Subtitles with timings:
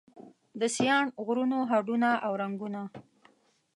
[0.59, 2.81] د سیاڼ غرونو هډونه او رګونه